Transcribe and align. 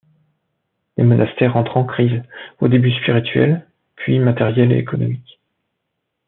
Les 0.97 1.03
monastères 1.03 1.55
entrent 1.57 1.77
en 1.77 1.83
crise, 1.83 2.23
au 2.59 2.67
début 2.67 2.91
spirituelle, 2.91 3.67
puis 3.97 4.17
matérielle 4.17 4.71
et 4.71 4.79
économique. 4.79 5.39